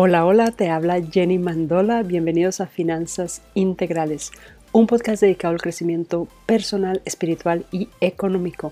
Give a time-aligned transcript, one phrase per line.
[0.00, 2.04] Hola, hola, te habla Jenny Mandola.
[2.04, 4.30] Bienvenidos a Finanzas Integrales,
[4.70, 8.70] un podcast dedicado al crecimiento personal, espiritual y económico.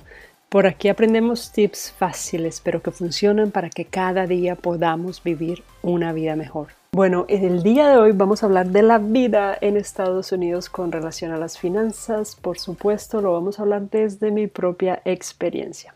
[0.49, 6.13] Por aquí aprendemos tips fáciles, pero que funcionan para que cada día podamos vivir una
[6.13, 6.69] vida mejor.
[6.93, 10.71] Bueno, en el día de hoy vamos a hablar de la vida en Estados Unidos
[10.71, 12.37] con relación a las finanzas.
[12.37, 15.93] Por supuesto, lo vamos a hablar desde mi propia experiencia.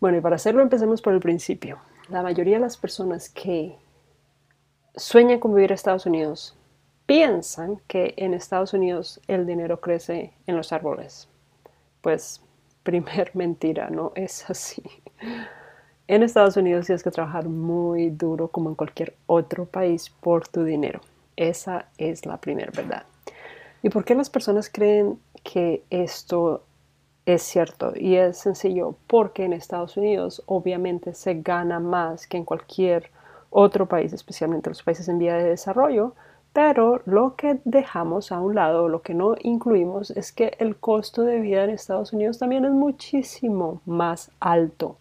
[0.00, 1.78] Bueno, y para hacerlo empecemos por el principio.
[2.10, 3.82] La mayoría de las personas que
[4.96, 6.56] sueñan con vivir en Estados Unidos
[7.06, 11.28] piensan que en Estados Unidos el dinero crece en los árboles.
[12.00, 12.40] Pues,
[12.82, 14.82] primer mentira, no es así.
[16.06, 20.62] En Estados Unidos tienes que trabajar muy duro como en cualquier otro país por tu
[20.62, 21.00] dinero.
[21.36, 23.04] Esa es la primera verdad.
[23.82, 26.62] ¿Y por qué las personas creen que esto
[27.24, 27.92] es cierto?
[27.96, 33.23] Y es sencillo, porque en Estados Unidos obviamente se gana más que en cualquier otro
[33.88, 36.14] país, especialmente los países en vía de desarrollo,
[36.52, 41.22] pero lo que dejamos a un lado, lo que no incluimos, es que el costo
[41.22, 44.98] de vida en Estados Unidos también es muchísimo más alto.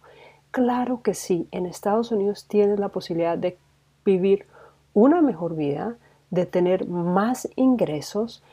[0.52, 3.58] Claro que sí, en Estados Unidos tienes la posibilidad de
[4.04, 4.46] vivir
[4.94, 5.96] una mejor vida,
[6.32, 8.44] de tener más ingresos,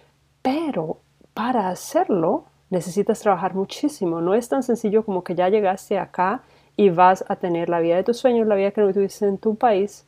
[0.42, 0.98] pero
[1.32, 4.20] para hacerlo necesitas trabajar muchísimo.
[4.20, 6.42] No es tan sencillo como que ya llegaste acá
[6.80, 9.36] y vas a tener la vida de tus sueños, la vida que no tuviste en
[9.36, 10.06] tu país,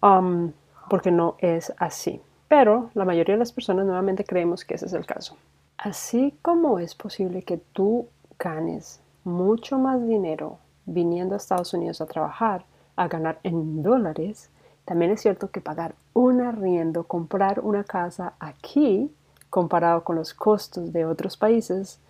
[0.00, 0.50] um,
[0.88, 2.22] porque no es así.
[2.48, 5.36] Pero la mayoría de las personas nuevamente creemos que ese es el caso.
[5.76, 10.56] Así como es posible que tú ganes mucho más dinero
[10.86, 12.64] viniendo a Estados Unidos a trabajar,
[12.96, 14.48] a ganar en dólares,
[14.86, 19.14] también es cierto que pagar un arriendo, comprar una casa aquí,
[19.50, 22.00] comparado con los costos de otros países,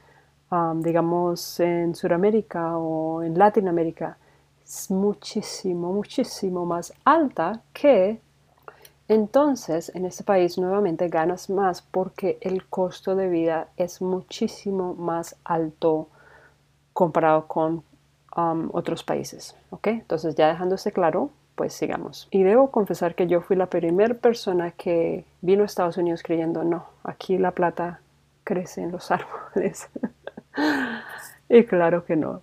[0.77, 4.17] digamos, en Sudamérica o en Latinoamérica,
[4.65, 8.21] es muchísimo, muchísimo más alta que
[9.09, 15.35] entonces en este país nuevamente ganas más porque el costo de vida es muchísimo más
[15.43, 16.09] alto
[16.93, 17.83] comparado con
[18.73, 19.57] otros países.
[19.71, 19.89] ¿ok?
[19.89, 22.29] Entonces ya dejándose claro, pues sigamos.
[22.31, 26.63] Y debo confesar que yo fui la primera persona que vino a Estados Unidos creyendo,
[26.63, 28.01] no, aquí la plata
[28.45, 29.89] crece en los árboles.
[31.49, 32.43] Y claro que no.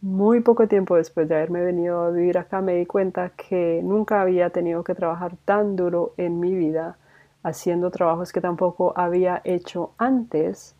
[0.00, 4.20] muy poco tiempo después de haberme venido a vivir acá me di cuenta que nunca
[4.20, 6.96] había tenido que trabajar tan duro en mi vida
[7.42, 10.74] haciendo trabajos que tampoco había hecho antes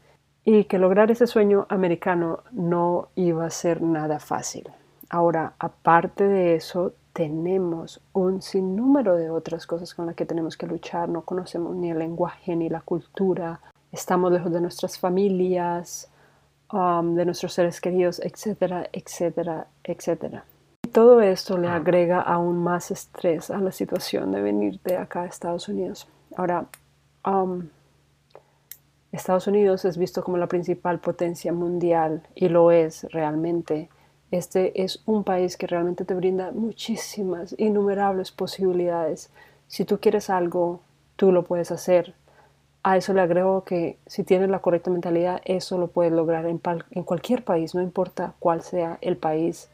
[0.44, 4.68] y que lograr ese sueño americano no iba a ser nada fácil.
[5.08, 10.66] Ahora, aparte de eso, tenemos un sinnúmero de otras cosas con las que tenemos que
[10.66, 11.08] luchar.
[11.08, 13.60] No conocemos ni el lenguaje ni la cultura,
[13.92, 16.10] estamos lejos de nuestras familias,
[16.72, 20.44] um, de nuestros seres queridos, etcétera, etcétera, etcétera.
[20.90, 25.26] Todo esto le agrega aún más estrés a la situación de venir de acá a
[25.26, 26.08] Estados Unidos.
[26.36, 26.66] Ahora,
[27.26, 27.68] um,
[29.12, 33.90] Estados Unidos es visto como la principal potencia mundial y lo es realmente.
[34.30, 39.30] Este es un país que realmente te brinda muchísimas, innumerables posibilidades.
[39.66, 40.80] Si tú quieres algo,
[41.16, 42.14] tú lo puedes hacer
[42.82, 46.58] a eso le agrego que si tienes la correcta mentalidad, eso lo puedes lograr en,
[47.04, 49.68] cualquier país, no importa cuál sea el país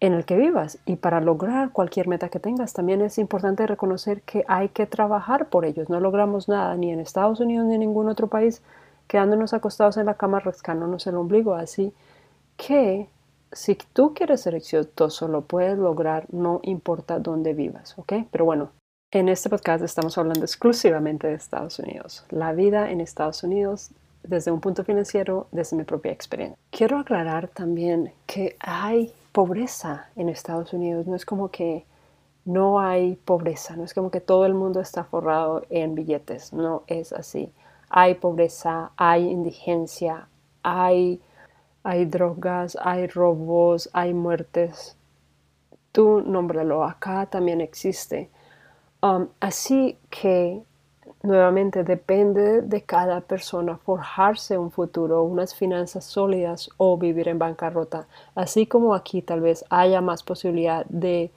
[0.00, 0.78] en el que vivas.
[0.86, 5.48] Y para lograr cualquier meta que tengas, también es importante reconocer que hay que trabajar
[5.48, 5.90] por ellos.
[5.90, 8.62] No logramos nada ni en Estados Unidos ni en ningún otro país
[9.06, 11.54] quedándonos acostados en la cama rascándonos el ombligo.
[11.54, 11.92] Así
[12.56, 13.08] que
[13.52, 18.12] si tú quieres ser exitoso, lo puedes lograr, no importa dónde vivas, ¿ok?
[18.30, 18.70] Pero bueno,
[19.12, 23.90] en este podcast estamos hablando exclusivamente de Estados Unidos, la vida en Estados Unidos
[24.24, 26.58] desde un punto financiero, desde mi propia experiencia.
[26.70, 31.84] Quiero aclarar también que hay pobreza en Estados Unidos, no es como que
[32.44, 36.82] no hay pobreza, no es como que todo el mundo está forrado en billetes, no
[36.88, 37.52] es así.
[37.88, 40.28] Hay pobreza, hay indigencia,
[40.64, 41.20] hay,
[41.84, 44.96] hay drogas, hay robos, hay muertes.
[45.92, 48.30] Tú nómbralo, acá también existe
[49.02, 50.62] Um, así que
[51.22, 58.06] nuevamente depende de cada persona forjarse un futuro, unas finanzas sólidas o vivir en bancarrota.
[58.34, 61.30] Así como aquí tal vez haya más posibilidad de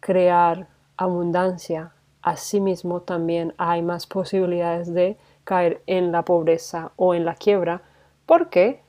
[0.00, 0.66] crear
[0.96, 1.92] abundancia,
[2.22, 7.82] asimismo también hay más posibilidades de caer en la pobreza o en la quiebra,
[8.24, 8.80] porque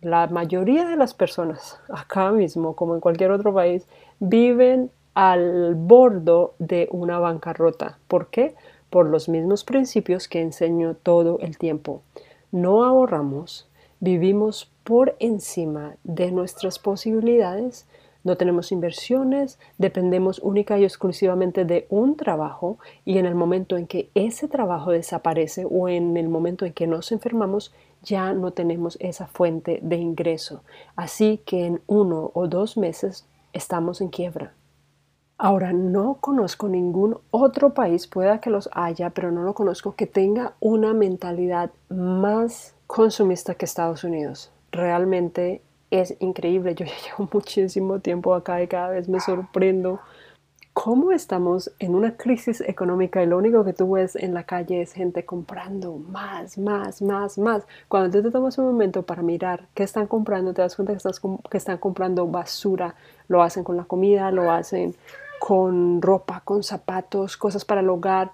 [0.00, 3.86] la mayoría de las personas acá mismo, como en cualquier otro país,
[4.18, 7.98] viven al bordo de una bancarrota.
[8.08, 8.54] ¿Por qué?
[8.90, 12.02] Por los mismos principios que enseño todo el tiempo.
[12.52, 13.68] No ahorramos,
[14.00, 17.86] vivimos por encima de nuestras posibilidades,
[18.24, 23.86] no tenemos inversiones, dependemos única y exclusivamente de un trabajo y en el momento en
[23.86, 27.72] que ese trabajo desaparece o en el momento en que nos enfermamos,
[28.02, 30.62] ya no tenemos esa fuente de ingreso.
[30.96, 34.54] Así que en uno o dos meses estamos en quiebra.
[35.36, 40.06] Ahora, no conozco ningún otro país, pueda que los haya, pero no lo conozco, que
[40.06, 44.52] tenga una mentalidad más consumista que Estados Unidos.
[44.70, 45.60] Realmente
[45.90, 46.74] es increíble.
[46.74, 50.00] Yo ya llevo muchísimo tiempo acá y cada vez me sorprendo
[50.74, 54.82] cómo estamos en una crisis económica y lo único que tú ves en la calle
[54.82, 57.62] es gente comprando más, más, más, más.
[57.88, 60.96] Cuando tú te tomas un momento para mirar qué están comprando, te das cuenta que,
[60.96, 62.96] estás, que están comprando basura.
[63.28, 64.96] Lo hacen con la comida, lo hacen
[65.38, 68.32] con ropa, con zapatos, cosas para el hogar.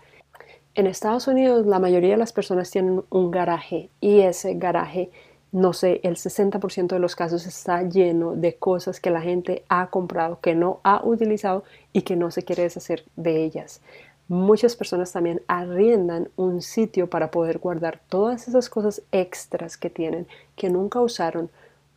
[0.74, 5.10] En Estados Unidos la mayoría de las personas tienen un garaje y ese garaje
[5.52, 9.88] no sé, el 60% de los casos está lleno de cosas que la gente ha
[9.88, 13.80] comprado, que no ha utilizado y que no se quiere deshacer de ellas.
[14.28, 20.28] Muchas personas también arriendan un sitio para poder guardar todas esas cosas extras que tienen,
[20.54, 21.50] que nunca usaron,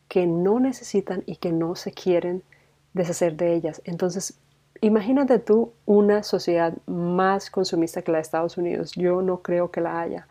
[0.08, 2.42] que no necesitan y que no se quieren
[2.94, 3.84] deshacer de ellas.
[3.86, 4.34] Entonces,
[4.82, 8.94] imagínate tú una sociedad más consumista que la de Estados Unidos.
[8.96, 10.28] Yo no creo que la haya.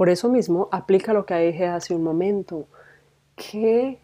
[0.00, 2.64] Por eso mismo, aplica lo que dije hace un momento,
[3.36, 3.98] que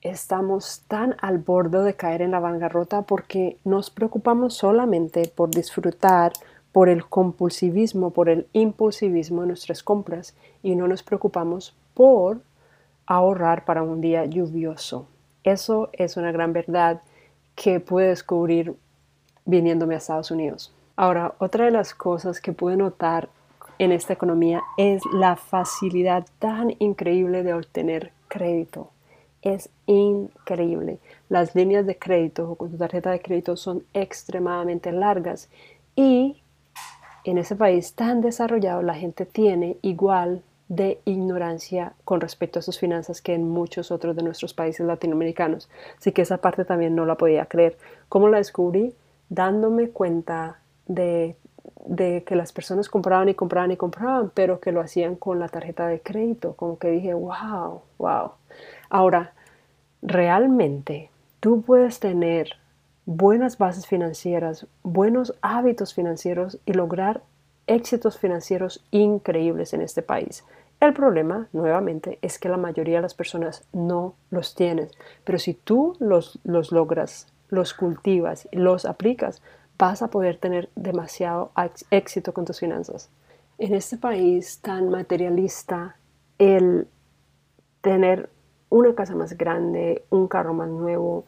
[0.00, 6.32] estamos tan al borde de caer en la bancarrota porque nos preocupamos solamente por disfrutar,
[6.72, 12.40] por el compulsivismo, por el impulsivismo de nuestras compras y no nos preocupamos por
[13.04, 15.08] ahorrar para un día lluvioso.
[15.44, 17.02] Eso es una gran verdad
[17.54, 18.76] que pude descubrir
[19.44, 20.72] viniéndome a Estados Unidos.
[20.96, 23.28] Ahora, otra de las cosas que pude notar
[23.78, 28.90] en esta economía es la facilidad tan increíble de obtener crédito.
[29.42, 30.98] Es increíble.
[31.28, 35.48] Las líneas de crédito o con tu tarjeta de crédito son extremadamente largas
[35.94, 36.42] y
[37.24, 42.78] en ese país tan desarrollado la gente tiene igual de ignorancia con respecto a sus
[42.78, 45.70] finanzas que en muchos otros de nuestros países latinoamericanos.
[45.98, 47.78] Así que esa parte también no la podía creer.
[48.08, 48.94] ¿Cómo la descubrí?
[49.30, 51.36] Dándome cuenta de
[51.86, 55.48] de que las personas compraban y compraban y compraban, pero que lo hacían con la
[55.48, 58.32] tarjeta de crédito, como que dije, wow, wow.
[58.90, 59.32] Ahora,
[60.02, 61.10] realmente
[61.40, 62.52] tú puedes tener
[63.06, 67.22] buenas bases financieras, buenos hábitos financieros y lograr
[67.66, 70.44] éxitos financieros increíbles en este país.
[70.80, 74.88] El problema, nuevamente, es que la mayoría de las personas no los tienen,
[75.24, 79.42] pero si tú los, los logras, los cultivas, los aplicas,
[79.78, 81.52] vas a poder tener demasiado
[81.90, 83.10] éxito con tus finanzas.
[83.58, 85.96] En este país tan materialista,
[86.38, 86.88] el
[87.80, 88.28] tener
[88.70, 91.26] una casa más grande, un carro más nuevo,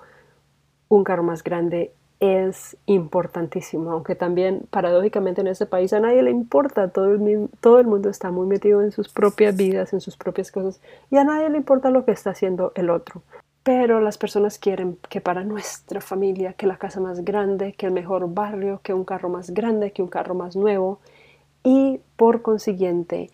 [0.88, 6.31] un carro más grande es importantísimo, aunque también paradójicamente en este país a nadie le
[6.31, 10.19] importa, todo el, todo el mundo está muy metido en sus propias vidas, en sus
[10.19, 13.23] propias cosas, y a nadie le importa lo que está haciendo el otro.
[13.72, 17.93] Pero las personas quieren que para nuestra familia, que la casa más grande, que el
[17.93, 20.99] mejor barrio, que un carro más grande, que un carro más nuevo.
[21.62, 23.31] Y por consiguiente,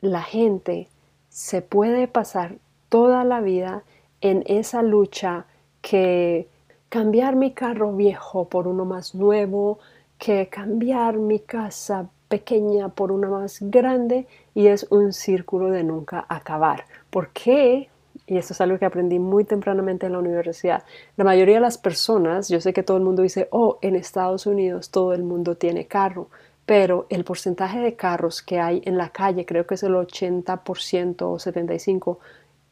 [0.00, 0.88] la gente
[1.28, 2.54] se puede pasar
[2.88, 3.82] toda la vida
[4.22, 5.44] en esa lucha
[5.82, 6.48] que
[6.88, 9.80] cambiar mi carro viejo por uno más nuevo,
[10.16, 16.24] que cambiar mi casa pequeña por una más grande y es un círculo de nunca
[16.26, 16.86] acabar.
[17.10, 17.90] ¿Por qué?
[18.28, 20.84] Y esto es algo que aprendí muy tempranamente en la universidad,
[21.16, 24.46] la mayoría de las personas, yo sé que todo el mundo dice, oh, en Estados
[24.46, 26.28] Unidos todo el mundo tiene carro,
[26.66, 31.22] pero el porcentaje de carros que hay en la calle, creo que es el 80%
[31.22, 32.18] o 75%,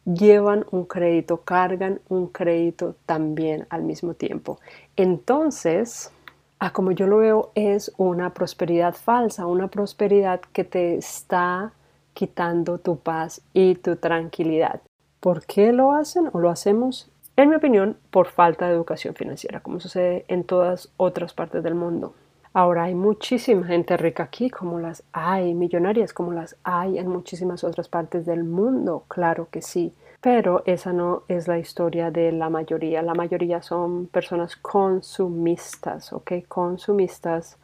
[0.05, 4.61] llevan un crédito, cargan un crédito también al mismo tiempo.
[4.97, 6.13] Entonces,
[6.59, 11.73] a como yo lo veo, es una prosperidad falsa, una prosperidad que te está
[12.15, 14.81] quitando tu paz y tu tranquilidad.
[15.27, 17.11] ¿Por qué lo hacen o lo hacemos?
[17.35, 21.75] En mi opinión, por falta de educación financiera, como sucede en todas otras partes del
[21.75, 22.15] mundo.
[22.53, 27.65] Ahora hay muchísima gente rica aquí, como las hay, millonarias, como las hay en muchísimas
[27.65, 29.93] otras partes del mundo, claro que sí.
[30.21, 33.03] Pero esa no es la historia de la mayoría.
[33.03, 36.35] La mayoría son personas consumistas, ¿ok?
[36.47, 37.59] Consumistas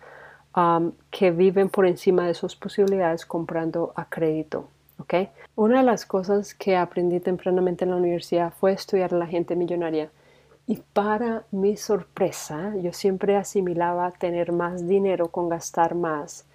[0.57, 4.67] um, que viven por encima de sus posibilidades comprando a crédito.
[5.57, 9.57] Una de las cosas que aprendí tempranamente en la universidad fue estudiar a la gente
[9.57, 10.11] millonaria.
[10.67, 16.47] Y para mi sorpresa, yo siempre asimilaba tener más dinero con gastar más.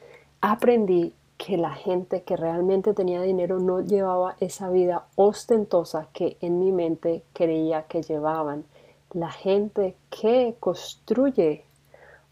[0.42, 6.60] Aprendí que la gente que realmente tenía dinero no llevaba esa vida ostentosa que en
[6.60, 8.66] mi mente creía que llevaban.
[9.14, 11.64] la gente que construye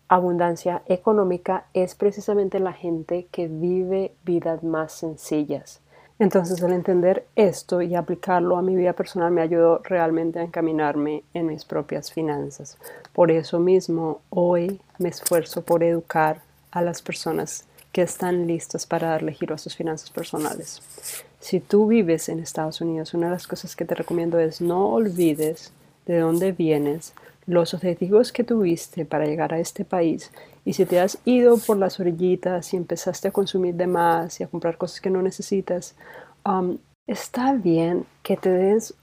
[0.07, 5.81] abundancia económica es precisamente la gente que vive vidas más sencillas.
[6.17, 11.23] Entonces, el entender esto y aplicarlo a mi vida personal me ayudó realmente a encaminarme
[11.33, 12.77] en mis propias finanzas.
[13.11, 16.41] Por eso mismo, hoy me esfuerzo por educar
[16.71, 20.81] a las personas que están listas para darle giro a sus finanzas personales.
[21.39, 24.89] Si tú vives en Estados Unidos, una de las cosas que te recomiendo es no
[24.89, 25.71] olvides
[26.05, 27.13] de dónde vienes,
[27.45, 30.31] los objetivos que tuviste para llegar a este país
[30.65, 34.43] y si te has ido por las orillitas y empezaste a consumir de más y
[34.43, 35.95] a comprar cosas que no necesitas,
[36.43, 38.95] um, está bien que te des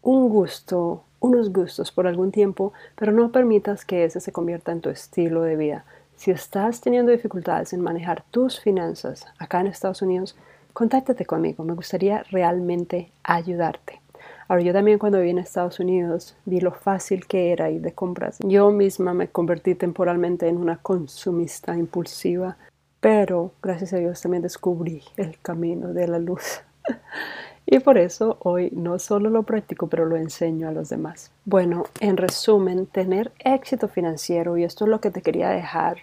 [0.00, 4.80] un gusto, unos gustos por algún tiempo, pero no permitas que ese se convierta en
[4.80, 5.84] tu estilo de vida.
[6.14, 10.36] Si estás teniendo dificultades en manejar tus finanzas acá en Estados Unidos,
[10.72, 14.00] contáctate conmigo, me gustaría realmente ayudarte.
[14.48, 17.92] Ahora, yo también cuando viví en Estados Unidos vi lo fácil que era ir de
[17.92, 18.38] compras.
[18.42, 22.56] Yo misma me convertí temporalmente en una consumista impulsiva,
[22.98, 26.62] pero gracias a Dios también descubrí el camino de la luz.
[27.66, 31.30] y por eso hoy no solo lo practico, pero lo enseño a los demás.
[31.44, 35.98] Bueno, en resumen, tener éxito financiero, y esto es lo que te quería dejar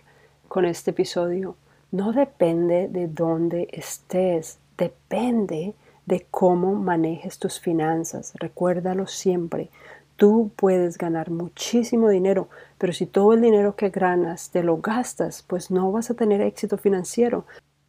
[0.48, 1.56] con este episodio,
[1.92, 5.74] no depende de dónde estés, depende
[6.06, 8.34] de cómo manejes tus finanzas.
[8.36, 9.70] Recuérdalo siempre.
[10.16, 12.48] Tú puedes ganar muchísimo dinero,
[12.78, 16.42] pero si todo el dinero que ganas te lo gastas, pues no vas a tener
[16.42, 17.46] éxito financiero.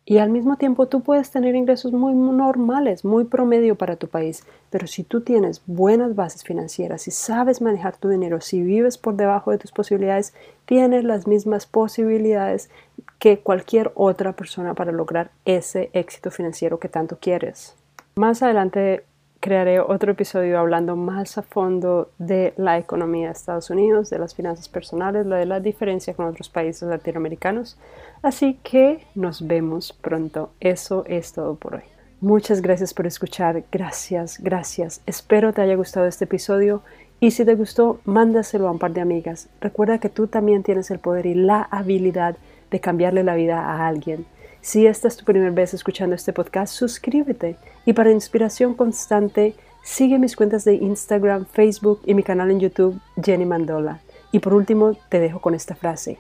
[0.09, 4.45] Y al mismo tiempo tú puedes tener ingresos muy normales, muy promedio para tu país,
[4.71, 9.17] pero si tú tienes buenas bases financieras, si sabes manejar tu dinero, si vives por
[9.17, 10.33] debajo de tus posibilidades,
[10.65, 12.71] tienes las mismas posibilidades
[13.19, 17.75] que cualquier otra persona para lograr ese éxito financiero que tanto quieres.
[18.19, 19.05] Más adelante
[19.41, 24.35] crearé otro episodio hablando más a fondo de la economía de Estados Unidos, de las
[24.35, 27.77] finanzas personales, de la diferencia con otros países latinoamericanos.
[28.23, 30.49] Así que nos vemos pronto.
[30.61, 31.83] Eso es todo por hoy.
[32.23, 33.65] Muchas gracias por escuchar.
[33.71, 35.03] Gracias, gracias.
[35.05, 36.81] Espero te haya gustado este episodio
[37.21, 39.51] y si te gustó, mándaselo a un par de amigas.
[39.61, 42.39] Recuerda que tú también tienes el poder y la habilidad
[42.71, 44.25] de cambiarle la vida a alguien.
[44.67, 49.55] Si esta es tu primera vez escuchando este podcast, suscríbete y para inspiración constante,
[49.85, 54.01] sigue mis cuentas de Instagram, Facebook y mi canal en YouTube, Jenny Mandola.
[54.33, 56.19] Y por último, te dejo con esta frase.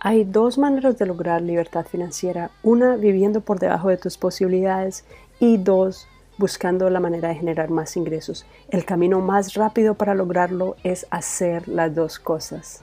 [0.00, 2.50] Hay dos maneras de lograr libertad financiera.
[2.64, 5.04] Una, viviendo por debajo de tus posibilidades
[5.38, 8.44] y dos, buscando la manera de generar más ingresos.
[8.70, 12.82] El camino más rápido para lograrlo es hacer las dos cosas.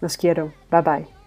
[0.00, 0.52] Los quiero.
[0.70, 1.21] Bye bye.